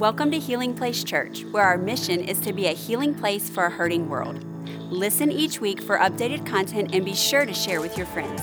[0.00, 3.66] Welcome to Healing Place Church, where our mission is to be a healing place for
[3.66, 4.42] a hurting world.
[4.90, 8.40] Listen each week for updated content and be sure to share with your friends.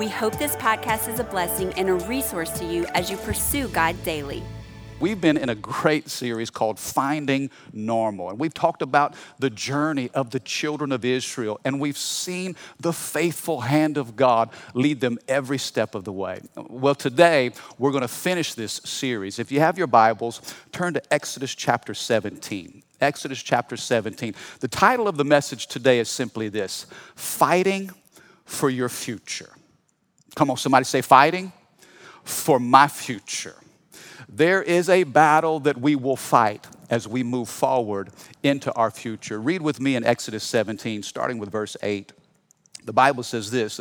[0.00, 3.68] We hope this podcast is a blessing and a resource to you as you pursue
[3.68, 4.42] God daily.
[5.00, 8.30] We've been in a great series called Finding Normal.
[8.30, 12.92] And we've talked about the journey of the children of Israel, and we've seen the
[12.92, 16.40] faithful hand of God lead them every step of the way.
[16.56, 19.38] Well, today we're going to finish this series.
[19.38, 22.82] If you have your Bibles, turn to Exodus chapter 17.
[23.00, 24.34] Exodus chapter 17.
[24.58, 27.92] The title of the message today is simply this Fighting
[28.44, 29.50] for Your Future.
[30.34, 31.52] Come on, somebody say, Fighting
[32.24, 33.54] for My Future.
[34.28, 38.10] There is a battle that we will fight as we move forward
[38.42, 39.40] into our future.
[39.40, 42.12] Read with me in Exodus 17, starting with verse 8.
[42.84, 43.80] The Bible says this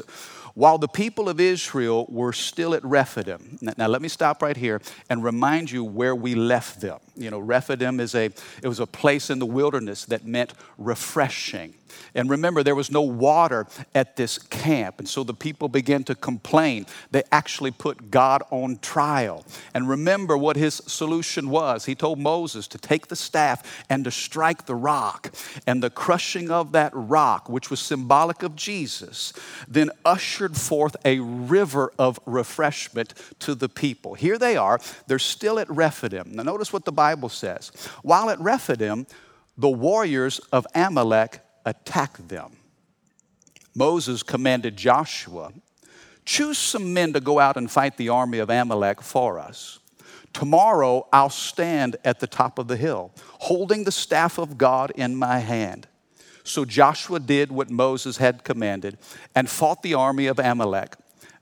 [0.53, 3.59] while the people of Israel were still at Rephidim.
[3.61, 6.99] Now, let me stop right here and remind you where we left them.
[7.17, 11.73] You know, Rephidim is a it was a place in the wilderness that meant refreshing.
[12.13, 14.99] And remember, there was no water at this camp.
[14.99, 16.85] And so the people began to complain.
[17.11, 19.45] They actually put God on trial.
[19.73, 21.85] And remember what his solution was.
[21.85, 25.33] He told Moses to take the staff and to strike the rock.
[25.65, 29.33] And the crushing of that rock, which was symbolic of Jesus,
[29.67, 34.13] then ushered forth a river of refreshment to the people.
[34.15, 34.79] Here they are.
[35.07, 36.31] They're still at Rephidim.
[36.33, 37.71] Now, notice what the Bible says.
[38.01, 39.07] While at Rephidim,
[39.57, 42.57] the warriors of Amalek attacked them.
[43.75, 45.51] Moses commanded Joshua,
[46.25, 49.79] Choose some men to go out and fight the army of Amalek for us.
[50.33, 55.15] Tomorrow I'll stand at the top of the hill, holding the staff of God in
[55.15, 55.87] my hand.
[56.43, 58.97] So Joshua did what Moses had commanded
[59.35, 60.95] and fought the army of Amalek.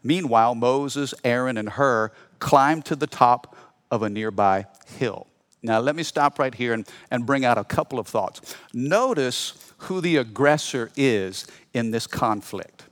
[0.04, 3.56] Meanwhile, Moses, Aaron, and Hur climbed to the top
[3.90, 4.68] of a nearby
[5.00, 5.28] hill.
[5.66, 8.56] Now, let me stop right here and, and bring out a couple of thoughts.
[8.74, 12.84] Notice who the aggressor is in this conflict.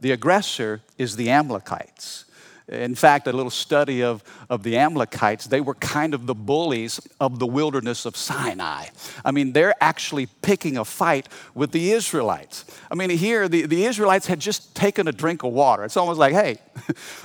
[0.00, 2.24] The aggressor is the Amalekites.
[2.66, 6.98] In fact, a little study of, of the Amalekites, they were kind of the bullies
[7.20, 8.86] of the wilderness of Sinai.
[9.22, 12.64] I mean, they're actually picking a fight with the Israelites.
[12.90, 15.84] I mean, here, the, the Israelites had just taken a drink of water.
[15.84, 16.56] It's almost like, hey,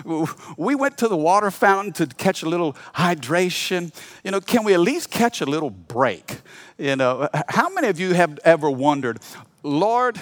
[0.57, 3.93] we went to the water fountain to catch a little hydration.
[4.25, 6.41] You know, can we at least catch a little break?
[6.77, 9.19] You know, how many of you have ever wondered,
[9.63, 10.19] Lord,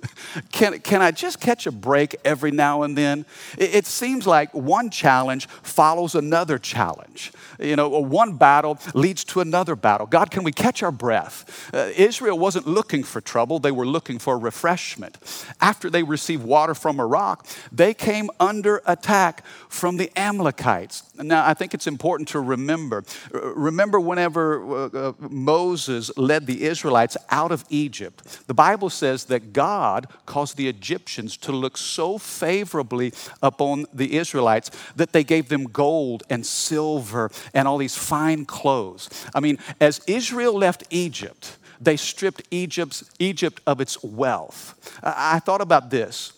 [0.52, 3.24] can, can I just catch a break every now and then?
[3.56, 7.32] It, it, seems like one challenge follows another challenge.
[7.60, 10.06] You know, one battle leads to another battle.
[10.06, 11.70] God, can we catch our breath?
[11.74, 15.18] Uh, Israel wasn't looking for trouble, they were looking for refreshment.
[15.60, 21.02] After they received water from a rock, they came under attack from the Amalekites.
[21.16, 23.04] Now, I think it's important to remember.
[23.32, 29.52] Remember, whenever uh, uh, Moses led the Israelites out of Egypt, the Bible says that
[29.52, 35.64] God caused the Egyptians to look so favorably upon the Israelites that they gave them
[35.64, 39.08] gold and silver and all these fine clothes.
[39.34, 44.98] I mean, as Israel left Egypt, they stripped Egypt's, Egypt of its wealth.
[45.02, 46.32] I, I thought about this.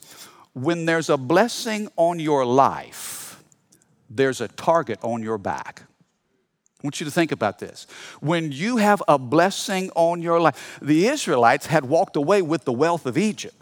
[0.54, 3.42] When there's a blessing on your life,
[4.10, 5.82] there's a target on your back.
[6.82, 7.86] I want you to think about this.
[8.20, 12.72] When you have a blessing on your life, the Israelites had walked away with the
[12.72, 13.54] wealth of Egypt.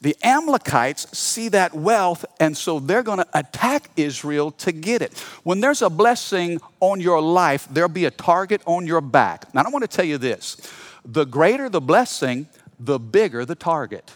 [0.00, 5.18] The Amalekites see that wealth, and so they're going to attack Israel to get it.
[5.42, 9.52] When there's a blessing on your life, there'll be a target on your back.
[9.54, 10.56] Now, I want to tell you this
[11.04, 12.48] the greater the blessing,
[12.78, 14.12] the bigger the target.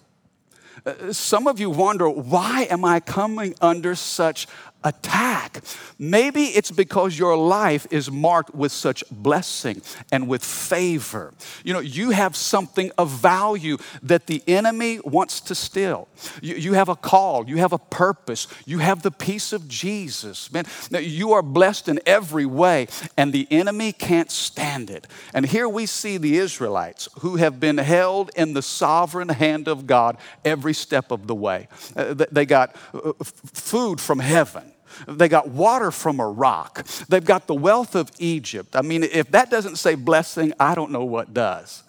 [0.86, 4.47] Uh, some of you wonder, why am I coming under such
[4.84, 5.61] attack.
[5.99, 11.34] Maybe it's because your life is marked with such blessing and with favor.
[11.65, 16.09] You know, you have something of value that the enemy wants to steal.
[16.41, 20.53] You, you have a call, you have a purpose, you have the peace of Jesus.
[20.53, 25.07] Man, you are blessed in every way, and the enemy can't stand it.
[25.34, 29.86] And here we see the Israelites who have been held in the sovereign hand of
[29.86, 31.69] God every step of the way.
[31.97, 33.13] Uh, they got uh,
[33.53, 34.72] food from heaven.
[35.06, 36.84] They got water from a rock.
[37.09, 38.74] They've got the wealth of Egypt.
[38.74, 41.83] I mean, if that doesn't say blessing, I don't know what does.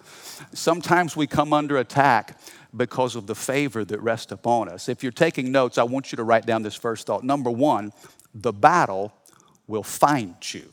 [0.54, 2.40] Sometimes we come under attack
[2.76, 4.90] because of the favor that rests upon us.
[4.90, 7.24] If you're taking notes, I want you to write down this first thought.
[7.24, 7.92] Number one,
[8.34, 9.12] the battle
[9.68, 10.66] will find you.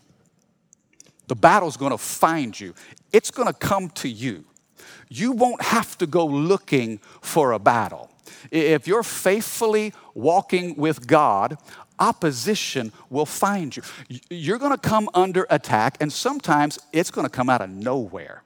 [1.29, 2.75] The battle's gonna find you,
[3.13, 4.45] it's gonna come to you.
[5.09, 8.11] You won't have to go looking for a battle.
[8.51, 11.59] If you're faithfully walking with God,
[11.99, 13.83] opposition will find you.
[14.31, 18.43] You're going to come under attack, and sometimes it's going to come out of nowhere.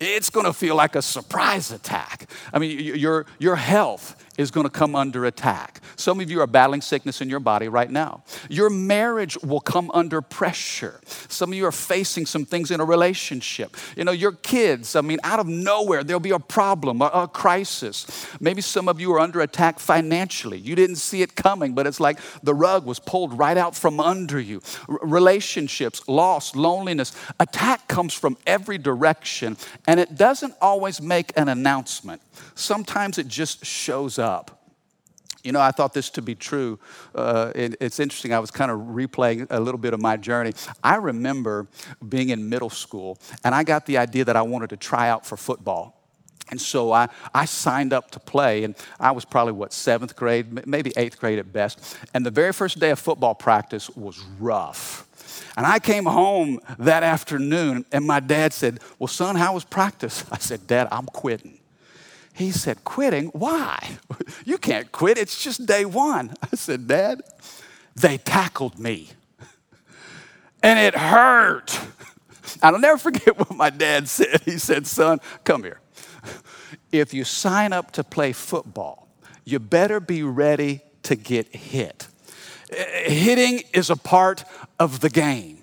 [0.00, 2.28] It's going to feel like a surprise attack.
[2.52, 5.80] I mean, your, your health is going to come under attack.
[5.96, 8.22] Some of you are battling sickness in your body right now.
[8.48, 11.00] Your marriage will come under pressure.
[11.28, 13.76] Some of you are facing some things in a relationship.
[13.96, 17.28] You know, your kids, I mean, out of nowhere, there'll be a problem, a, a
[17.28, 18.06] crisis.
[18.40, 20.58] Maybe some of you are under attack financially.
[20.58, 23.98] You didn't see it coming, but it's like the rug was pulled right out from
[23.98, 24.62] under you.
[24.88, 27.12] R- relationships, loss, loneliness.
[27.40, 29.56] Attack comes from every direction,
[29.88, 32.22] and it doesn't always make an announcement.
[32.54, 34.27] Sometimes it just shows up.
[35.44, 36.78] You know, I thought this to be true.
[37.14, 38.34] Uh, it, it's interesting.
[38.34, 40.52] I was kind of replaying a little bit of my journey.
[40.82, 41.68] I remember
[42.06, 45.24] being in middle school, and I got the idea that I wanted to try out
[45.24, 45.94] for football.
[46.50, 50.66] And so I, I signed up to play, and I was probably, what, seventh grade,
[50.66, 51.96] maybe eighth grade at best.
[52.14, 55.06] And the very first day of football practice was rough.
[55.56, 60.24] And I came home that afternoon, and my dad said, Well, son, how was practice?
[60.32, 61.58] I said, Dad, I'm quitting.
[62.38, 63.26] He said, Quitting?
[63.28, 63.98] Why?
[64.44, 65.18] You can't quit.
[65.18, 66.34] It's just day one.
[66.52, 67.20] I said, Dad,
[67.96, 69.08] they tackled me.
[70.62, 71.80] And it hurt.
[72.62, 74.42] I'll never forget what my dad said.
[74.44, 75.80] He said, Son, come here.
[76.92, 79.08] If you sign up to play football,
[79.44, 82.06] you better be ready to get hit.
[82.70, 84.44] Hitting is a part
[84.78, 85.57] of the game.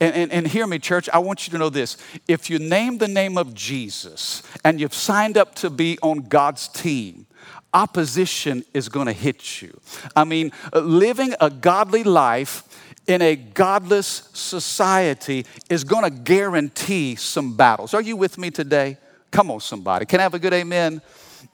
[0.00, 1.96] And, and, and, hear me, church, I want you to know this.
[2.26, 6.66] If you name the name of Jesus and you've signed up to be on God's
[6.66, 7.26] team,
[7.72, 9.78] opposition is going to hit you.
[10.16, 12.64] I mean, living a godly life
[13.06, 17.94] in a godless society is going to guarantee some battles.
[17.94, 18.96] Are you with me today?
[19.30, 20.06] Come on, somebody.
[20.06, 21.02] Can I have a good amen?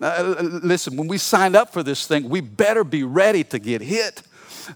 [0.01, 3.81] Uh, listen, when we signed up for this thing, we better be ready to get
[3.81, 4.23] hit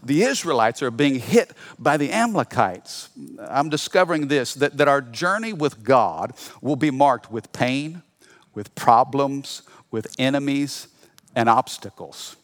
[0.03, 3.09] the Israelites are being hit by the Amalekites.
[3.39, 8.03] I'm discovering this that, that our journey with God will be marked with pain,
[8.55, 10.89] with problems, with enemies,
[11.35, 12.37] and obstacles.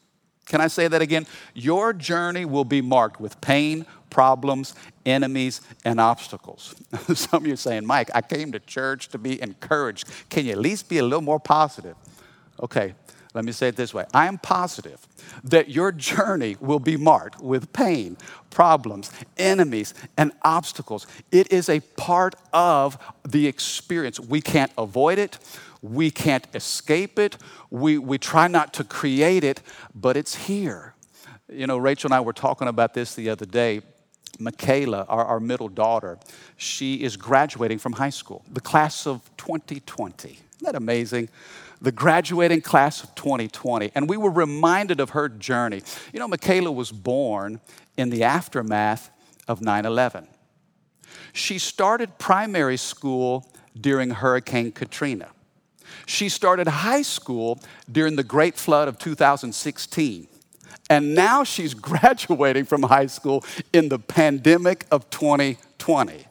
[0.47, 1.27] Can I say that again?
[1.55, 4.75] Your journey will be marked with pain, problems,
[5.07, 6.75] enemies, and obstacles.
[7.15, 10.09] Some of you are saying, Mike, I came to church to be encouraged.
[10.29, 11.97] Can you at least be a little more positive?
[12.61, 12.95] Okay,
[13.33, 15.07] let me say it this way I am positive
[15.45, 18.17] that your journey will be marked with pain,
[18.51, 21.07] problems, enemies, and obstacles.
[21.31, 24.19] It is a part of the experience.
[24.19, 25.39] We can't avoid it,
[25.83, 27.37] we can't escape it,
[27.71, 29.63] we, we try not to create it,
[29.95, 30.95] but it's here.
[31.49, 33.83] You know, Rachel and I were talking about this the other day.
[34.39, 36.19] Michaela, our, our middle daughter,
[36.57, 40.29] she is graduating from high school, the class of 2020.
[40.31, 41.29] Isn't that amazing?
[41.81, 45.83] The graduating class of 2020, and we were reminded of her journey.
[46.13, 47.61] You know, Michaela was born
[47.97, 49.11] in the aftermath
[49.49, 50.29] of 9 11.
[51.33, 55.29] She started primary school during Hurricane Katrina.
[56.07, 57.61] She started high school
[57.91, 60.29] during the Great Flood of 2016.
[60.89, 66.27] And now she's graduating from high school in the pandemic of 2020.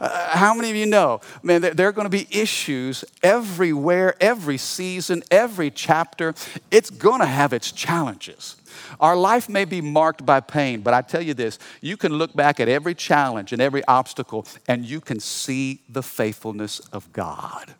[0.00, 4.14] Uh, how many of you know, man, there, there are going to be issues everywhere,
[4.20, 6.34] every season, every chapter.
[6.70, 8.56] It's going to have its challenges.
[9.00, 12.34] Our life may be marked by pain, but I tell you this you can look
[12.34, 17.74] back at every challenge and every obstacle, and you can see the faithfulness of God.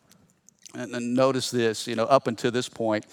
[0.75, 3.07] And notice this, you know, up until this point,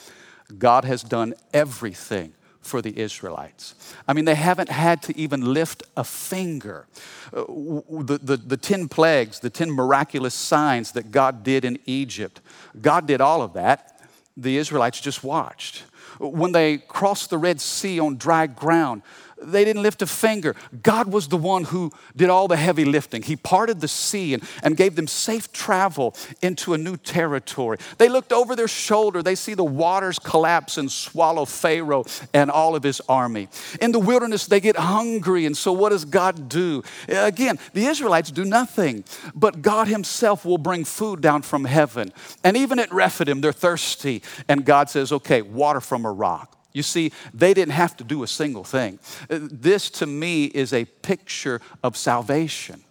[0.58, 3.76] God has done everything for the Israelites.
[4.08, 6.88] I mean, they haven't had to even lift a finger.
[7.34, 12.40] Uh, the, the, the 10 plagues, the 10 miraculous signs that God did in Egypt,
[12.80, 14.02] God did all of that.
[14.38, 15.84] The Israelites just watched.
[16.20, 19.02] When they crossed the Red Sea on dry ground,
[19.42, 20.56] they didn't lift a finger.
[20.84, 23.22] God was the one who did all the heavy lifting.
[23.24, 27.78] He parted the sea and, and gave them safe travel into a new territory.
[27.98, 29.24] They looked over their shoulder.
[29.24, 33.50] They see the waters collapse and swallow Pharaoh and all of his army.
[33.82, 35.46] In the wilderness, they get hungry.
[35.46, 36.84] And so, what does God do?
[37.08, 42.12] Again, the Israelites do nothing, but God Himself will bring food down from heaven.
[42.44, 44.22] And even at Rephidim, they're thirsty.
[44.48, 46.61] And God says, okay, water from a rock.
[46.74, 49.00] You see, they didn't have to do a single thing.
[49.30, 52.84] Uh, this to me is a picture of salvation.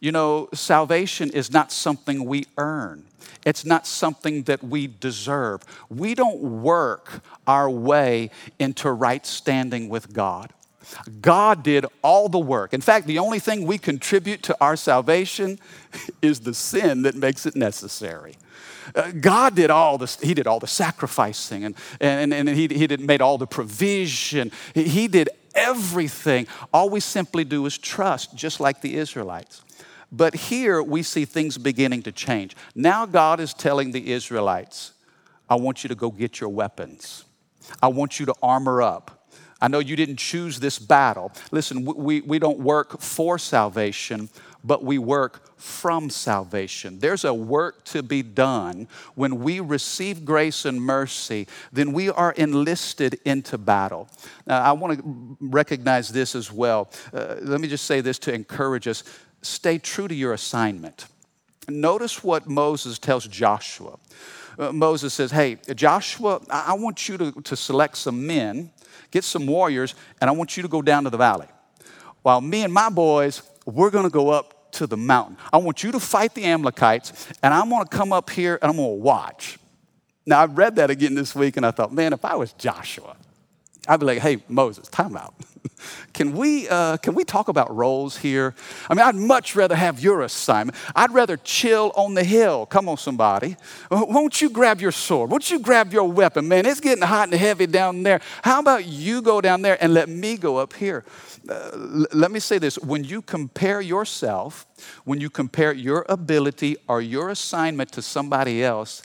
[0.00, 3.04] You know, salvation is not something we earn.
[3.44, 5.62] It's not something that we deserve.
[5.88, 10.52] We don't work our way into right standing with God.
[11.20, 12.72] God did all the work.
[12.72, 15.58] In fact, the only thing we contribute to our salvation
[16.22, 18.36] is the sin that makes it necessary.
[18.94, 22.86] Uh, God did all this, He did all the sacrificing and, and, and he, he
[22.86, 24.52] did, made all the provision.
[24.74, 26.46] He, he did everything.
[26.72, 29.62] All we simply do is trust, just like the Israelites.
[30.10, 32.56] But here we see things beginning to change.
[32.74, 34.92] Now God is telling the Israelites,
[35.48, 37.24] I want you to go get your weapons.
[37.82, 39.28] I want you to armor up.
[39.60, 41.32] I know you didn't choose this battle.
[41.50, 44.28] Listen, we, we don't work for salvation,
[44.68, 46.98] but we work from salvation.
[46.98, 48.86] There's a work to be done.
[49.14, 54.08] When we receive grace and mercy, then we are enlisted into battle.
[54.46, 56.90] Now, I want to recognize this as well.
[57.14, 59.02] Uh, let me just say this to encourage us
[59.40, 61.06] stay true to your assignment.
[61.66, 63.98] Notice what Moses tells Joshua.
[64.58, 68.70] Uh, Moses says, Hey, Joshua, I want you to, to select some men,
[69.10, 71.46] get some warriors, and I want you to go down to the valley.
[72.22, 75.36] While me and my boys, we're gonna go up to the mountain.
[75.52, 78.76] I want you to fight the Amalekites, and I'm gonna come up here and I'm
[78.76, 79.58] gonna watch.
[80.26, 83.16] Now, I read that again this week, and I thought, man, if I was Joshua,
[83.88, 85.34] I'd be like, hey, Moses, time out.
[86.12, 88.54] Can, we, uh, can we talk about roles here?
[88.88, 90.76] I mean, I'd much rather have your assignment.
[90.94, 92.66] I'd rather chill on the hill.
[92.66, 93.56] Come on, somebody.
[93.90, 95.30] Won't you grab your sword?
[95.30, 96.48] Won't you grab your weapon?
[96.48, 98.20] Man, it's getting hot and heavy down there.
[98.42, 101.04] How about you go down there and let me go up here?
[101.48, 104.66] Uh, let me say this when you compare yourself,
[105.04, 109.02] when you compare your ability or your assignment to somebody else,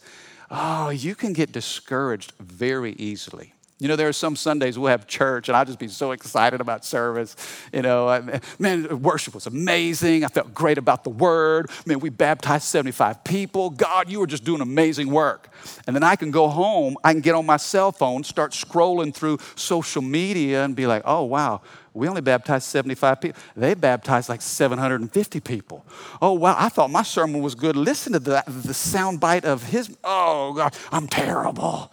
[0.52, 3.54] oh, you can get discouraged very easily.
[3.80, 6.62] You know, there are some Sundays we'll have church, and I'll just be so excited
[6.62, 7.36] about service.
[7.74, 10.24] You know, man, worship was amazing.
[10.24, 11.70] I felt great about the word.
[11.86, 13.72] Man, we baptized 75 people.
[13.72, 15.50] God, you were just doing amazing work.
[15.88, 19.14] And then I can go home, I can get on my cell phone, start scrolling
[19.14, 21.62] through social media, and be like, oh, wow,
[21.94, 23.42] we only baptized 75 people.
[23.56, 25.86] They baptized like 750 people.
[26.22, 27.76] Oh, wow, I thought my sermon was good.
[27.76, 29.96] Listen to the, the sound bite of his.
[30.04, 31.92] Oh, God, I'm terrible.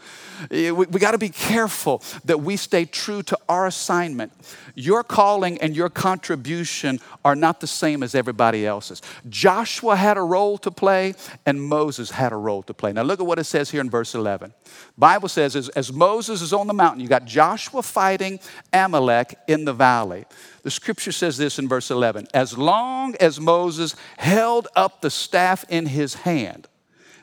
[0.50, 4.32] Eh, we, we got to be careful that we stay true to our assignment.
[4.75, 9.02] Your calling and your contribution are not the same as everybody else's.
[9.28, 11.14] Joshua had a role to play,
[11.47, 12.92] and Moses had a role to play.
[12.92, 14.54] Now, look at what it says here in verse 11.
[14.97, 18.40] Bible says, as, as Moses is on the mountain, you got Joshua fighting
[18.73, 20.25] Amalek in the valley.
[20.62, 25.64] The scripture says this in verse 11 As long as Moses held up the staff
[25.68, 26.68] in his hand,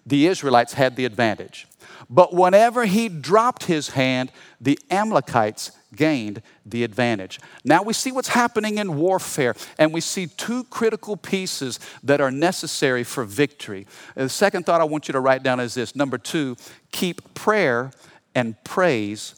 [0.05, 1.67] the Israelites had the advantage.
[2.09, 7.39] But whenever he dropped his hand, the Amalekites gained the advantage.
[7.63, 12.31] Now we see what's happening in warfare, and we see two critical pieces that are
[12.31, 13.87] necessary for victory.
[14.15, 16.55] Uh, the second thought I want you to write down is this number two,
[16.91, 17.91] keep prayer
[18.35, 19.35] and praise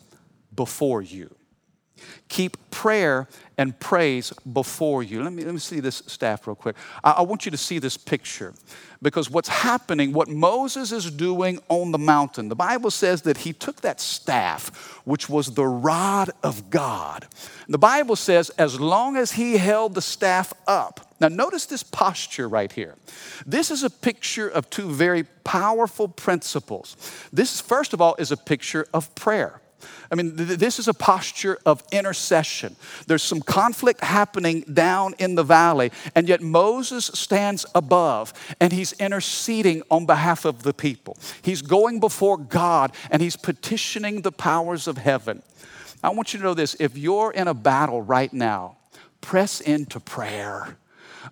[0.55, 1.33] before you.
[2.27, 3.27] Keep prayer
[3.59, 5.21] and praise before you.
[5.21, 6.77] Let me, let me see this staff real quick.
[7.03, 8.53] I, I want you to see this picture
[9.01, 13.51] because what's happening, what Moses is doing on the mountain, the Bible says that he
[13.51, 17.27] took that staff, which was the rod of God.
[17.67, 22.47] The Bible says, as long as he held the staff up, now, notice this posture
[22.47, 22.95] right here.
[23.45, 26.95] This is a picture of two very powerful principles.
[27.33, 29.59] This, first of all, is a picture of prayer.
[30.12, 32.75] I mean, th- this is a posture of intercession.
[33.07, 38.93] There's some conflict happening down in the valley, and yet Moses stands above and he's
[38.93, 41.17] interceding on behalf of the people.
[41.41, 45.43] He's going before God and he's petitioning the powers of heaven.
[46.03, 48.77] I want you to know this if you're in a battle right now,
[49.21, 50.77] press into prayer.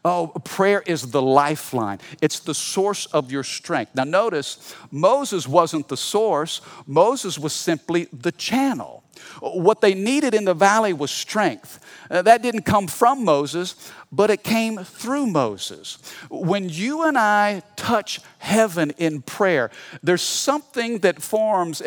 [0.05, 3.95] Oh, prayer is the lifeline, it's the source of your strength.
[3.95, 9.03] Now, notice, Moses wasn't the source, Moses was simply the channel.
[9.41, 11.79] What they needed in the valley was strength.
[12.09, 15.97] Uh, that didn't come from Moses, but it came through Moses.
[16.29, 19.69] When you and I touch heaven in prayer,
[20.01, 21.81] there's something that forms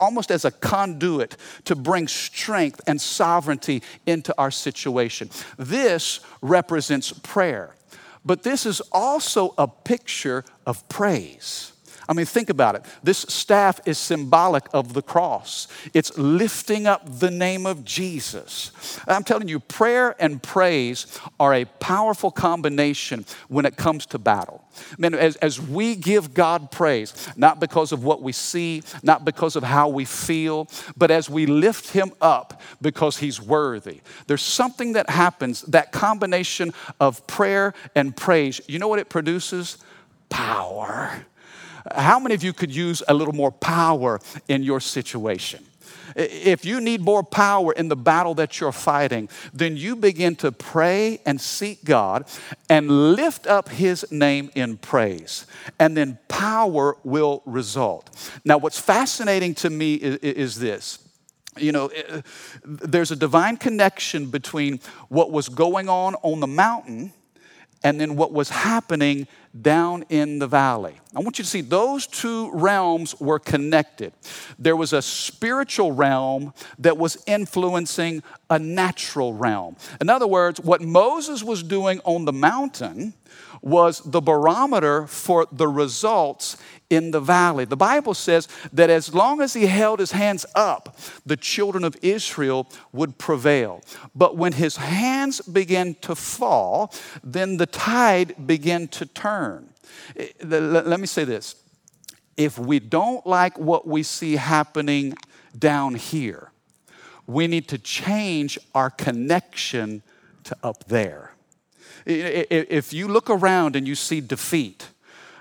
[0.00, 5.30] almost as a conduit to bring strength and sovereignty into our situation.
[5.56, 7.74] This represents prayer,
[8.24, 11.72] but this is also a picture of praise.
[12.08, 12.84] I mean, think about it.
[13.02, 18.72] This staff is symbolic of the cross, it's lifting up the name of Jesus.
[19.06, 21.06] I'm telling you, prayer and praise
[21.40, 24.64] are a powerful combination when it comes to battle.
[24.98, 29.56] Man, as, as we give God praise, not because of what we see, not because
[29.56, 34.92] of how we feel, but as we lift Him up because He's worthy, there's something
[34.92, 38.60] that happens, that combination of prayer and praise.
[38.68, 39.78] You know what it produces?
[40.28, 41.26] Power.
[41.94, 45.64] How many of you could use a little more power in your situation?
[46.14, 50.52] If you need more power in the battle that you're fighting, then you begin to
[50.52, 52.26] pray and seek God
[52.70, 55.46] and lift up His name in praise.
[55.78, 58.10] And then power will result.
[58.44, 61.00] Now, what's fascinating to me is, is this
[61.58, 61.90] you know,
[62.64, 64.78] there's a divine connection between
[65.08, 67.14] what was going on on the mountain
[67.82, 69.26] and then what was happening
[69.62, 70.94] down in the valley.
[71.14, 74.12] I want you to see those two realms were connected.
[74.58, 79.76] There was a spiritual realm that was influencing a natural realm.
[80.00, 83.14] In other words, what Moses was doing on the mountain
[83.62, 86.56] was the barometer for the results
[86.88, 87.64] in the valley.
[87.64, 91.96] The Bible says that as long as he held his hands up, the children of
[92.02, 93.82] Israel would prevail.
[94.14, 96.92] But when his hands began to fall,
[97.24, 99.45] then the tide began to turn.
[100.16, 101.56] Eh, let me say this
[102.36, 105.14] if we don't like what we see happening
[105.58, 106.50] down here,
[107.26, 110.02] we need to change our connection
[110.44, 111.32] to up there.
[112.04, 114.88] If you look around and you see defeat,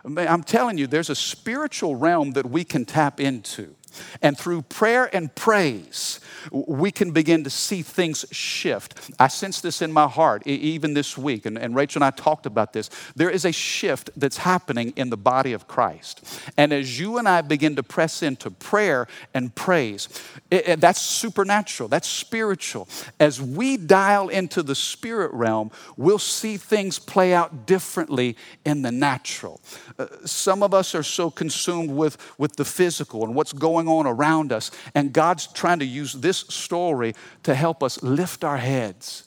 [0.04, 3.76] I'm telling you, there's a spiritual realm that we can tap into.
[4.22, 6.20] And through prayer and praise,
[6.52, 9.12] we can begin to see things shift.
[9.20, 12.46] I sense this in my heart even this week, and, and Rachel and I talked
[12.46, 12.90] about this.
[13.16, 16.24] There is a shift that's happening in the body of Christ.
[16.58, 20.10] And as you and I begin to press into prayer and praise,
[20.52, 22.88] it, it, that's supernatural, that's spiritual.
[23.20, 28.36] As we dial into the spirit realm, we'll see things play out differently
[28.66, 29.62] in the natural.
[29.98, 34.06] Uh, some of us are so consumed with, with the physical and what's going on
[34.06, 37.14] around us, and God's trying to use this this story
[37.44, 39.24] to help us lift our heads,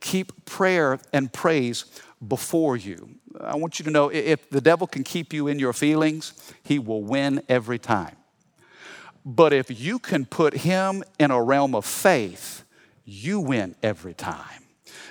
[0.00, 1.84] keep prayer and praise
[2.26, 3.16] before you.
[3.40, 6.78] I want you to know if the devil can keep you in your feelings, he
[6.78, 8.16] will win every time.
[9.24, 12.64] But if you can put him in a realm of faith,
[13.04, 14.62] you win every time.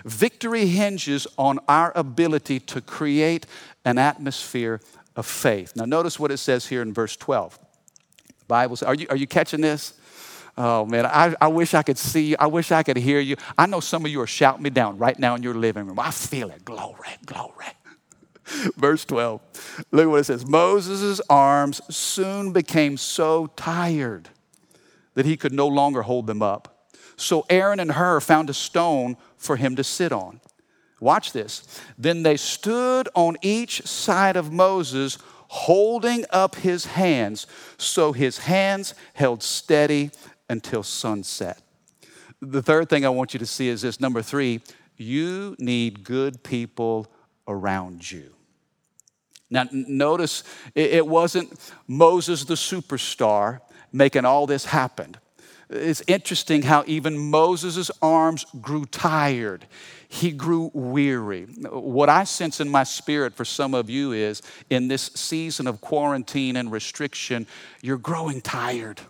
[0.05, 3.45] Victory hinges on our ability to create
[3.83, 4.79] an atmosphere
[5.15, 5.75] of faith.
[5.75, 7.59] Now, notice what it says here in verse 12.
[8.27, 9.93] The Bible says, are you, are you catching this?
[10.57, 12.35] Oh man, I, I wish I could see you.
[12.39, 13.35] I wish I could hear you.
[13.57, 15.99] I know some of you are shouting me down right now in your living room.
[15.99, 16.63] I feel it.
[16.63, 17.65] Glory, glory.
[18.77, 19.85] Verse 12.
[19.91, 20.45] Look what it says.
[20.45, 24.29] Moses' arms soon became so tired
[25.15, 26.89] that he could no longer hold them up.
[27.17, 30.41] So Aaron and Hur found a stone for him to sit on.
[30.99, 31.81] Watch this.
[31.97, 38.93] Then they stood on each side of Moses, holding up his hands, so his hands
[39.13, 40.11] held steady
[40.49, 41.61] until sunset.
[42.41, 44.61] The third thing I want you to see is this number three,
[44.97, 47.07] you need good people
[47.47, 48.31] around you.
[49.49, 55.15] Now, notice it wasn't Moses the superstar making all this happen.
[55.69, 59.65] It's interesting how even Moses' arms grew tired.
[60.07, 61.45] He grew weary.
[61.69, 65.81] What I sense in my spirit for some of you is in this season of
[65.81, 67.47] quarantine and restriction,
[67.81, 69.01] you're growing tired.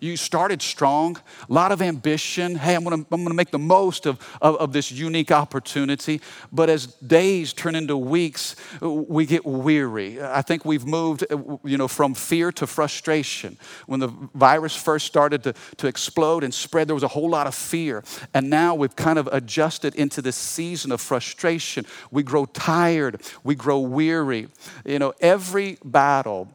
[0.00, 1.16] You started strong,
[1.48, 2.54] a lot of ambition.
[2.56, 6.20] Hey, I'm gonna, I'm gonna make the most of, of, of this unique opportunity.
[6.52, 10.22] But as days turn into weeks, we get weary.
[10.22, 11.24] I think we've moved
[11.64, 13.56] you know, from fear to frustration.
[13.86, 17.46] When the virus first started to, to explode and spread, there was a whole lot
[17.46, 18.02] of fear.
[18.34, 21.86] And now we've kind of adjusted into this season of frustration.
[22.10, 24.48] We grow tired, we grow weary.
[24.84, 26.48] You know, every battle,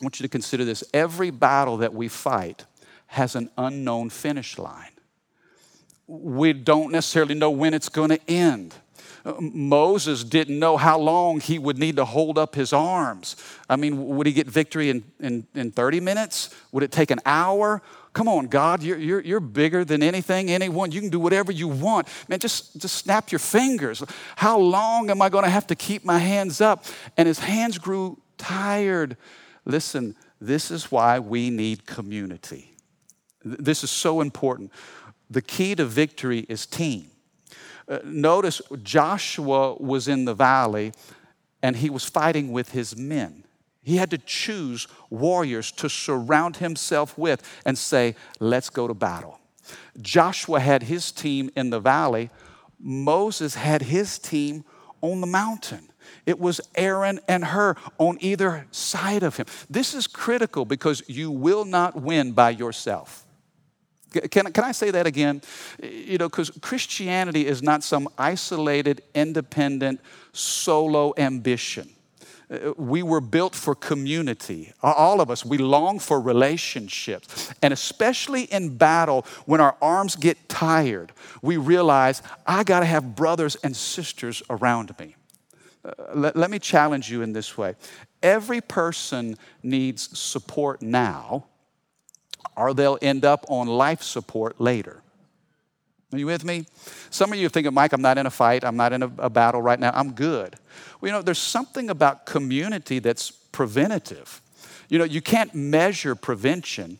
[0.00, 2.64] I want you to consider this every battle that we fight
[3.08, 4.92] has an unknown finish line.
[6.06, 8.74] We don't necessarily know when it's going to end.
[9.38, 13.36] Moses didn't know how long he would need to hold up his arms.
[13.68, 16.54] I mean, would he get victory in, in, in 30 minutes?
[16.72, 17.82] Would it take an hour?
[18.12, 20.90] Come on, God, you're, you're, you're bigger than anything, anyone.
[20.90, 22.08] You can do whatever you want.
[22.28, 24.02] Man, just, just snap your fingers.
[24.36, 26.84] How long am I going to have to keep my hands up?
[27.16, 29.16] And his hands grew tired.
[29.70, 32.74] Listen, this is why we need community.
[33.44, 34.72] This is so important.
[35.30, 37.10] The key to victory is team.
[37.88, 40.92] Uh, notice Joshua was in the valley
[41.62, 43.44] and he was fighting with his men.
[43.82, 49.38] He had to choose warriors to surround himself with and say, Let's go to battle.
[50.00, 52.30] Joshua had his team in the valley,
[52.80, 54.64] Moses had his team
[55.00, 55.90] on the mountain.
[56.26, 59.46] It was Aaron and Hur on either side of him.
[59.68, 63.26] This is critical because you will not win by yourself.
[64.12, 65.40] Can, can I say that again?
[65.82, 70.00] You know, because Christianity is not some isolated, independent,
[70.32, 71.90] solo ambition.
[72.50, 74.72] Uh, we were built for community.
[74.82, 77.54] All of us, we long for relationships.
[77.62, 83.14] And especially in battle, when our arms get tired, we realize I got to have
[83.14, 85.14] brothers and sisters around me.
[86.14, 87.74] Let, let me challenge you in this way
[88.22, 91.46] every person needs support now
[92.56, 95.02] or they'll end up on life support later.
[96.12, 96.66] Are you with me?
[97.10, 98.64] Some of you thinking, Mike, I'm not in a fight.
[98.64, 99.92] I'm not in a, a battle right now.
[99.94, 100.56] I'm good.
[101.00, 104.42] Well, you know, there's something about community that's preventative.
[104.88, 106.98] You know, you can't measure prevention,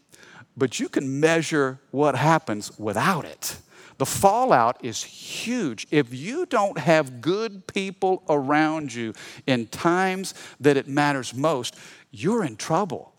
[0.57, 3.57] but you can measure what happens without it.
[4.01, 5.87] The fallout is huge.
[5.91, 9.13] If you don't have good people around you
[9.47, 11.77] in times that it matters most,
[12.11, 13.13] you're in trouble.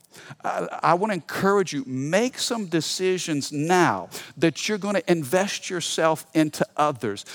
[0.44, 5.70] I, I want to encourage you make some decisions now that you're going to invest
[5.70, 7.26] yourself into others.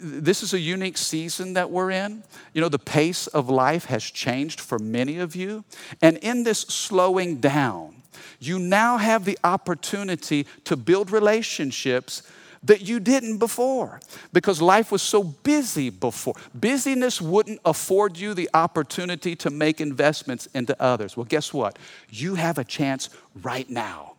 [0.00, 2.22] This is a unique season that we're in.
[2.54, 5.64] You know, the pace of life has changed for many of you.
[6.00, 7.96] And in this slowing down,
[8.40, 12.22] you now have the opportunity to build relationships
[12.66, 14.00] that you didn't before
[14.32, 16.34] because life was so busy before.
[16.54, 21.16] Busyness wouldn't afford you the opportunity to make investments into others.
[21.16, 21.78] Well, guess what?
[22.10, 23.08] You have a chance
[23.42, 24.12] right now.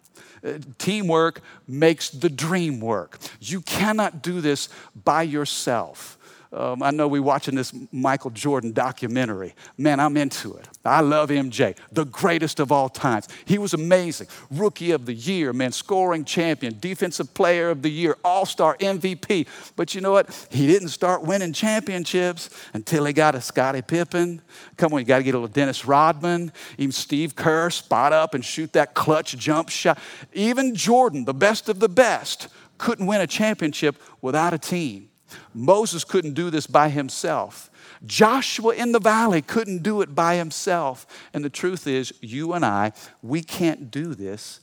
[0.44, 3.18] Uh, teamwork makes the dream work.
[3.40, 4.70] You cannot do this
[5.04, 6.18] by yourself.
[6.54, 9.54] Um, I know we're watching this Michael Jordan documentary.
[9.78, 10.68] Man, I'm into it.
[10.86, 13.28] I love MJ, the greatest of all times.
[13.46, 14.28] He was amazing.
[14.50, 19.48] Rookie of the year, man, scoring champion, defensive player of the year, all star MVP.
[19.76, 20.48] But you know what?
[20.50, 24.42] He didn't start winning championships until he got a Scottie Pippen.
[24.78, 28.34] Come on, you got to get a little Dennis Rodman, even Steve Kerr, spot up
[28.34, 30.00] and shoot that clutch jump shot.
[30.32, 35.07] Even Jordan, the best of the best, couldn't win a championship without a team.
[35.54, 37.70] Moses couldn't do this by himself.
[38.06, 41.08] Joshua in the valley couldn't do it by himself.
[41.34, 44.62] And the truth is, you and I, we can't do this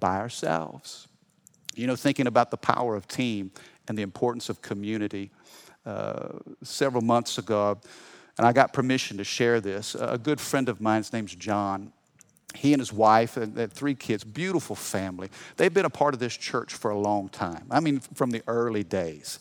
[0.00, 1.08] by ourselves.
[1.74, 3.50] You know, thinking about the power of team
[3.88, 5.30] and the importance of community,
[5.84, 6.28] uh,
[6.62, 7.78] several months ago,
[8.38, 9.94] and I got permission to share this.
[9.94, 11.92] A good friend of mine, his name's John,
[12.54, 15.28] he and his wife and three kids, beautiful family.
[15.56, 17.66] They've been a part of this church for a long time.
[17.70, 19.38] I mean, from the early days.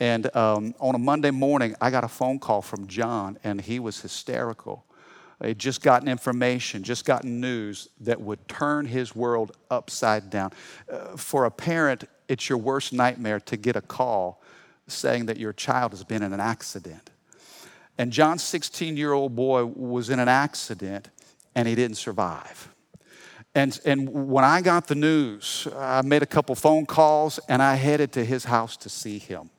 [0.00, 3.78] And um, on a Monday morning, I got a phone call from John, and he
[3.78, 4.84] was hysterical.
[5.42, 10.52] He'd just gotten information, just gotten news that would turn his world upside down.
[10.90, 14.42] Uh, for a parent, it's your worst nightmare to get a call
[14.86, 17.10] saying that your child has been in an accident.
[17.98, 21.10] And John's 16 year old boy was in an accident
[21.54, 22.74] and he didn't survive.
[23.54, 27.76] And, and when I got the news, I made a couple phone calls and I
[27.76, 29.50] headed to his house to see him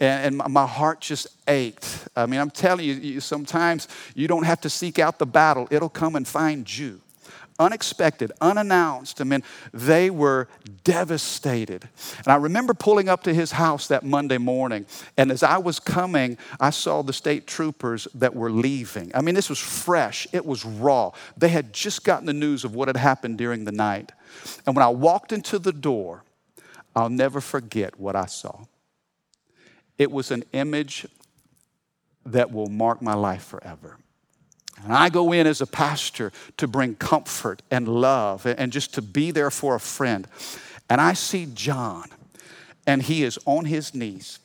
[0.00, 2.08] and, my heart just ached.
[2.16, 5.68] I mean, I'm telling you, you, sometimes you don't have to seek out the battle,
[5.70, 7.00] it'll come and find you.
[7.58, 9.20] Unexpected, unannounced.
[9.20, 9.42] I mean,
[9.74, 10.48] they were
[10.82, 11.86] devastated.
[12.16, 14.86] And I remember pulling up to his house that Monday morning,
[15.18, 19.10] and as I was coming, I saw the state troopers that were leaving.
[19.14, 21.10] I mean, this was fresh, it was raw.
[21.36, 24.12] They had just gotten the news of what had happened during the night.
[24.66, 26.24] And when I walked into the door,
[26.96, 28.64] I'll never forget what I saw.
[30.00, 31.06] It was an image
[32.24, 33.98] that will mark my life forever.
[34.82, 39.02] And I go in as a pastor to bring comfort and love and just to
[39.02, 40.26] be there for a friend.
[40.88, 42.08] And I see John,
[42.86, 44.38] and he is on his knees.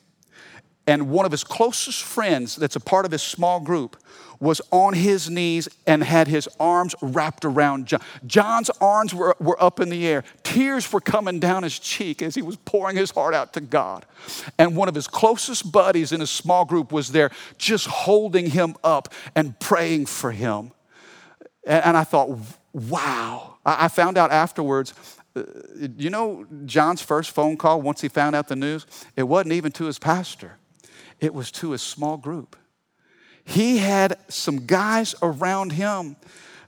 [0.86, 3.96] And one of his closest friends, that's a part of his small group,
[4.38, 8.00] was on his knees and had his arms wrapped around John.
[8.26, 10.24] John's arms were, were up in the air.
[10.42, 14.04] Tears were coming down his cheek as he was pouring his heart out to God.
[14.58, 18.76] And one of his closest buddies in his small group was there just holding him
[18.84, 20.72] up and praying for him.
[21.66, 22.38] And, and I thought,
[22.72, 23.56] wow.
[23.64, 24.92] I, I found out afterwards
[25.36, 25.42] uh,
[25.98, 28.86] you know John's first phone call once he found out the news?
[29.16, 30.58] It wasn't even to his pastor,
[31.20, 32.56] it was to a small group.
[33.44, 36.16] He had some guys around him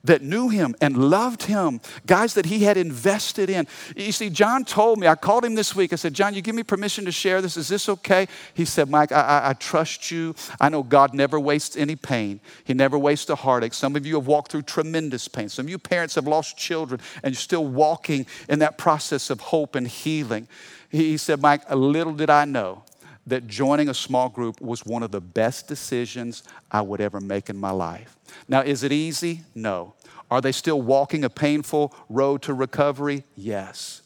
[0.05, 3.67] that knew him and loved him, guys that he had invested in.
[3.97, 5.93] You see, John told me, I called him this week.
[5.93, 7.57] I said, John, you give me permission to share this.
[7.57, 8.29] Is this okay?
[8.55, 10.35] He said, Mike, I, I, I trust you.
[10.61, 13.75] I know God never wastes any pain, He never wastes a heartache.
[13.75, 15.49] Some of you have walked through tremendous pain.
[15.49, 19.41] Some of you parents have lost children and you're still walking in that process of
[19.41, 20.49] hope and healing.
[20.91, 22.85] He said, Mike, little did I know
[23.29, 27.51] that joining a small group was one of the best decisions I would ever make
[27.51, 28.17] in my life.
[28.49, 29.43] Now, is it easy?
[29.55, 29.95] No.
[30.31, 33.25] Are they still walking a painful road to recovery?
[33.35, 34.03] Yes.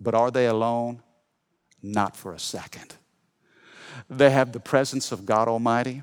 [0.00, 1.02] But are they alone?
[1.82, 2.96] Not for a second.
[4.08, 6.02] They have the presence of God Almighty,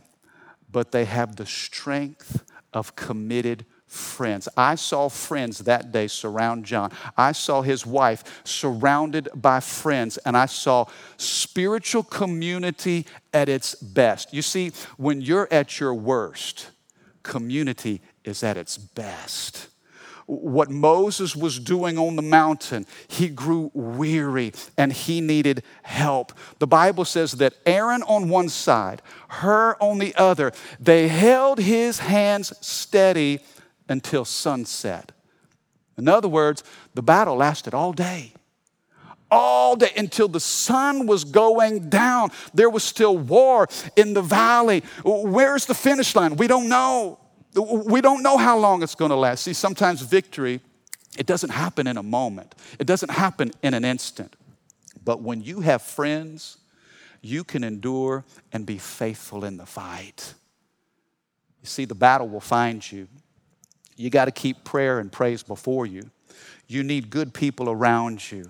[0.72, 4.48] but they have the strength of committed friends.
[4.56, 6.92] I saw friends that day surround John.
[7.18, 10.86] I saw his wife surrounded by friends, and I saw
[11.18, 14.34] spiritual community at its best.
[14.34, 16.72] You see, when you're at your worst,
[17.22, 19.68] community is at its best.
[20.32, 26.32] what Moses was doing on the mountain, he grew weary and he needed help.
[26.60, 32.00] The Bible says that Aaron on one side, Hur on the other, they held his
[32.00, 33.42] hands steady
[33.92, 35.12] until sunset.
[35.98, 38.34] In other words, the battle lasted all day
[39.32, 42.30] all day until the sun was going down.
[42.54, 44.84] There was still war in the valley.
[45.04, 46.36] Where's the finish line?
[46.36, 47.18] We don't know.
[47.56, 49.44] We don't know how long it's going to last.
[49.44, 50.60] See, sometimes victory,
[51.18, 54.36] it doesn't happen in a moment, it doesn't happen in an instant.
[55.04, 56.58] But when you have friends,
[57.22, 60.34] you can endure and be faithful in the fight.
[61.62, 63.08] You see, the battle will find you.
[64.02, 66.10] You got to keep prayer and praise before you.
[66.68, 68.46] You need good people around you.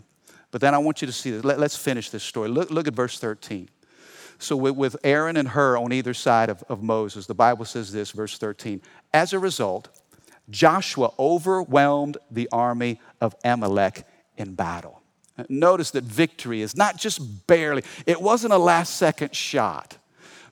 [0.52, 1.44] But then I want you to see this.
[1.44, 2.50] Let, us finish this story.
[2.50, 3.70] Look, look at verse 13.
[4.40, 8.12] So, with, Aaron and Hur on either side of, of Moses, the Bible says this,
[8.12, 8.82] verse 13.
[9.14, 9.90] As a result,
[10.50, 14.06] Joshua overwhelmed the army of Amalek
[14.38, 15.02] in battle.
[15.48, 19.98] Notice that victory is not just barely, it wasn't a last second shot.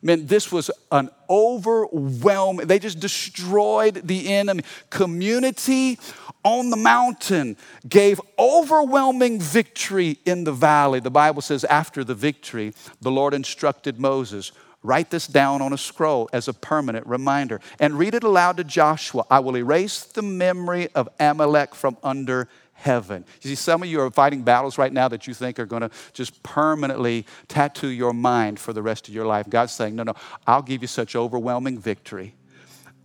[0.01, 4.63] I mean, this was an overwhelming, they just destroyed the enemy.
[4.89, 5.99] Community
[6.43, 7.57] on the mountain
[7.87, 11.01] gave overwhelming victory in the valley.
[11.01, 14.53] The Bible says, after the victory, the Lord instructed Moses.
[14.81, 18.63] Write this down on a scroll as a permanent reminder and read it aloud to
[18.63, 19.25] Joshua.
[19.29, 22.47] I will erase the memory of Amalek from under
[22.79, 23.25] heaven.
[23.41, 25.81] You see, some of you are fighting battles right now that you think are going
[25.81, 29.49] to just permanently tattoo your mind for the rest of your life.
[29.49, 30.13] God's saying, No, no,
[30.47, 32.35] I'll give you such overwhelming victory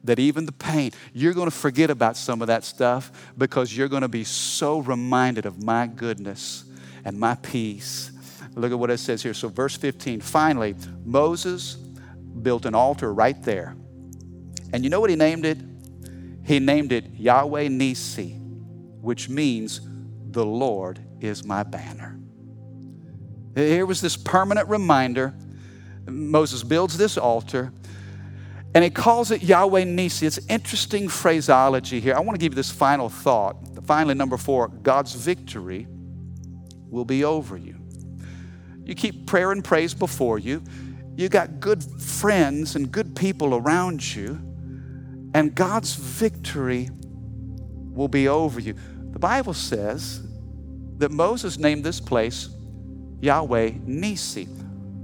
[0.04, 3.88] that even the pain, you're going to forget about some of that stuff because you're
[3.88, 6.64] going to be so reminded of my goodness
[7.04, 8.12] and my peace.
[8.54, 9.34] Look at what it says here.
[9.34, 13.76] So, verse 15 finally, Moses built an altar right there.
[14.72, 15.58] And you know what he named it?
[16.44, 18.38] He named it Yahweh Nisi,
[19.04, 19.80] which means
[20.30, 22.18] the Lord is my banner.
[23.54, 25.34] Here was this permanent reminder.
[26.06, 27.72] Moses builds this altar
[28.74, 30.26] and he calls it Yahweh Nisi.
[30.26, 32.14] It's interesting phraseology here.
[32.16, 33.56] I want to give you this final thought.
[33.86, 35.86] Finally, number four God's victory
[36.90, 37.76] will be over you.
[38.84, 40.62] You keep prayer and praise before you.
[41.16, 44.40] You got good friends and good people around you,
[45.32, 46.90] and God's victory
[47.94, 48.74] will be over you.
[49.14, 50.20] The Bible says
[50.98, 52.48] that Moses named this place
[53.20, 54.48] Yahweh Nisi.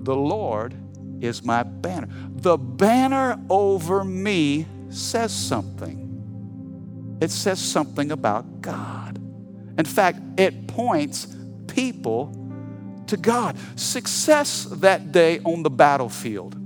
[0.01, 0.75] The Lord
[1.21, 2.09] is my banner.
[2.29, 7.19] The banner over me says something.
[7.21, 9.17] It says something about God.
[9.79, 11.29] In fact, it points
[11.69, 12.37] people
[13.07, 13.57] to God.
[13.77, 16.60] Success that day on the battlefield.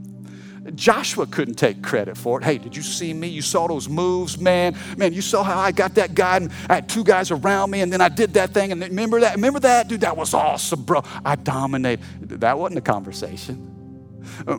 [0.75, 2.45] Joshua couldn't take credit for it.
[2.45, 3.29] Hey, did you see me?
[3.29, 4.77] You saw those moves, man.
[4.97, 7.83] Man, you saw how I got that guy and I had two guys around me
[7.83, 9.35] and then I did that thing and remember that?
[9.35, 9.89] Remember that?
[9.89, 11.03] Dude, that was awesome, bro.
[11.25, 12.05] I dominated.
[12.41, 13.71] That wasn't a conversation.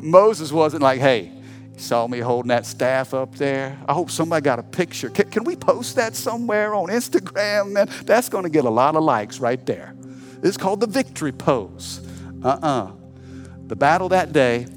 [0.02, 1.32] Moses wasn't like, hey,
[1.74, 3.78] you saw me holding that staff up there.
[3.88, 5.10] I hope somebody got a picture.
[5.10, 7.90] Can, can we post that somewhere on Instagram, man?
[8.06, 9.96] That's going to get a lot of likes right there.
[10.44, 12.02] It's called the victory pose.
[12.44, 12.68] Uh uh-uh.
[12.68, 12.92] uh
[13.66, 14.68] The battle that day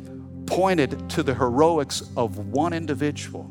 [0.48, 3.50] pointed to the heroics of one individual,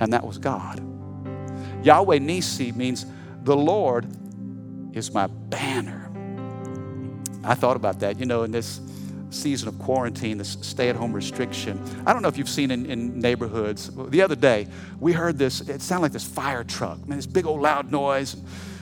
[0.00, 0.82] and that was God.
[1.82, 3.06] Yahweh Nisi means
[3.42, 4.06] the Lord
[4.92, 6.10] is my banner.
[7.44, 8.80] I thought about that, you know, in this
[9.30, 11.80] season of quarantine, this stay at home restriction.
[12.06, 13.90] I don't know if you've seen in, in, neighborhoods.
[13.94, 14.66] The other day,
[14.98, 18.36] we heard this, it sounded like this fire truck, man, this big old loud noise.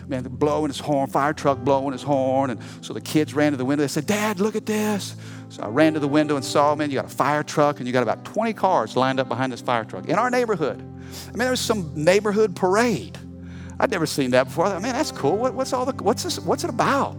[0.07, 2.51] Man, blowing his horn, fire truck blowing his horn.
[2.51, 3.85] And so the kids ran to the window.
[3.85, 5.17] They said, Dad, look at this.
[5.55, 7.87] So I ran to the window and saw, man, you got a fire truck and
[7.87, 10.81] you got about 20 cars lined up behind this fire truck in our neighborhood.
[10.81, 13.17] I mean, there was some neighborhood parade.
[13.79, 14.67] I'd never seen that before.
[14.67, 15.37] I thought, man, that's cool.
[15.37, 17.17] What, what's all the, what's this, what's it about?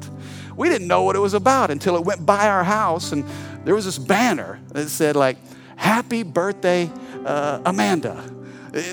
[0.57, 3.23] We didn't know what it was about until it went by our house and
[3.63, 5.37] there was this banner that said like,
[5.77, 6.91] happy birthday,
[7.25, 8.21] uh, Amanda.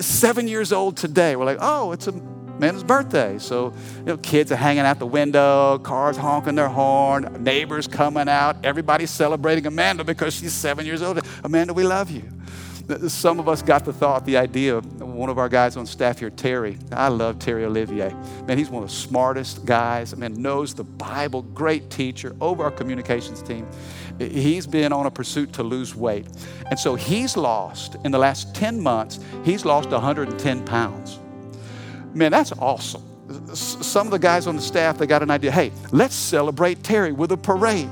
[0.01, 1.35] Seven years old today.
[1.35, 2.07] We're like, oh, it's
[2.63, 3.39] Amanda's birthday.
[3.39, 8.29] So, you know, kids are hanging out the window, cars honking their horn, neighbors coming
[8.29, 11.19] out, everybody's celebrating Amanda because she's seven years old.
[11.43, 12.23] Amanda, we love you.
[13.09, 16.31] Some of us got the thought, the idea one of our guys on staff here,
[16.31, 16.79] Terry.
[16.93, 18.15] I love Terry Olivier.
[18.47, 20.13] Man, he's one of the smartest guys.
[20.13, 23.67] I mean, knows the Bible, great teacher over our communications team.
[24.21, 26.29] He's been on a pursuit to lose weight.
[26.71, 31.19] And so he's lost, in the last 10 months, he's lost 110 pounds.
[32.15, 33.03] Man, that's awesome.
[33.55, 37.13] Some of the guys on the staff, they got an idea hey, let's celebrate Terry
[37.13, 37.89] with a parade.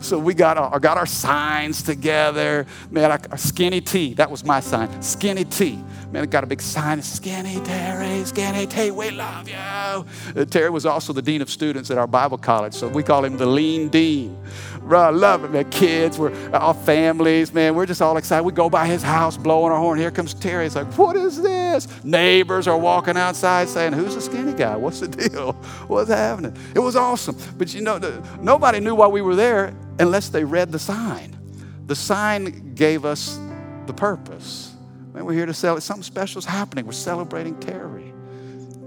[0.00, 2.66] so we got our, got our signs together.
[2.90, 5.82] Man, our skinny T, that was my sign, skinny T.
[6.12, 9.54] Man, I got a big sign, skinny Terry, skinny T, we love you.
[9.56, 10.04] Uh,
[10.44, 13.38] Terry was also the dean of students at our Bible college, so we call him
[13.38, 14.36] the lean dean.
[14.82, 15.70] Bro, I love it, man.
[15.70, 17.74] Kids, we're all families, man.
[17.74, 18.42] We're just all excited.
[18.42, 19.98] We go by his house blowing our horn.
[19.98, 20.66] Here comes Terry.
[20.66, 21.88] It's like, what is this?
[22.04, 24.76] Neighbors are walking outside saying, Who's the skinny guy?
[24.76, 25.52] What's the deal?
[25.86, 26.54] What's happening?
[26.74, 27.38] It was awesome.
[27.56, 27.98] But you know,
[28.38, 31.38] nobody knew why we were there unless they read the sign.
[31.86, 33.38] The sign gave us
[33.86, 34.71] the purpose.
[35.12, 35.82] Man, we're here to celebrate.
[35.82, 36.86] Something special is happening.
[36.86, 38.12] We're celebrating Terry.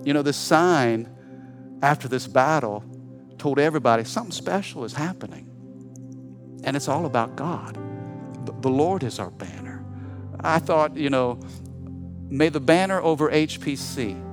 [0.04, 1.10] You know, this sign
[1.82, 2.84] after this battle
[3.38, 5.52] told everybody something special is happening.
[6.64, 7.78] And it's all about God.
[8.62, 9.86] The Lord is our banner.
[10.40, 11.40] I thought, you know,
[12.30, 14.24] may the banner over HPC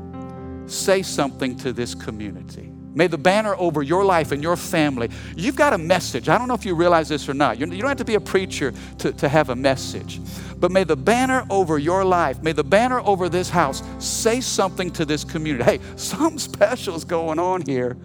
[0.70, 2.71] say something to this community.
[2.94, 5.10] May the banner over your life and your family.
[5.34, 6.28] You've got a message.
[6.28, 7.58] I don't know if you realize this or not.
[7.58, 10.20] You don't have to be a preacher to, to have a message.
[10.58, 14.90] But may the banner over your life, may the banner over this house say something
[14.92, 15.64] to this community.
[15.64, 17.96] Hey, something special is going on here,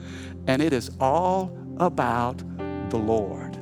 [0.47, 2.37] and it is all about
[2.89, 3.57] the Lord.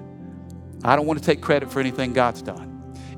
[0.84, 2.72] I don't want to take credit for anything God's done.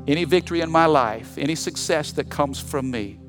[0.08, 3.20] Any victory in my life, any success that comes from me,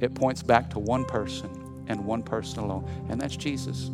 [0.00, 3.90] it points back to one person and one person alone, and that's Jesus.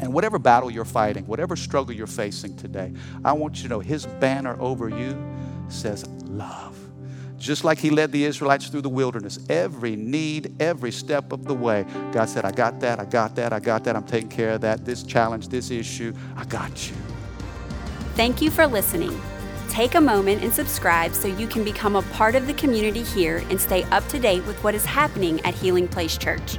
[0.00, 2.92] And whatever battle you're fighting, whatever struggle you're facing today,
[3.24, 5.16] I want you to know His banner over you
[5.68, 6.78] says love.
[7.38, 11.54] Just like He led the Israelites through the wilderness, every need, every step of the
[11.54, 14.52] way, God said, I got that, I got that, I got that, I'm taking care
[14.52, 16.96] of that, this challenge, this issue, I got you.
[18.14, 19.20] Thank you for listening.
[19.68, 23.44] Take a moment and subscribe so you can become a part of the community here
[23.50, 26.58] and stay up to date with what is happening at Healing Place Church.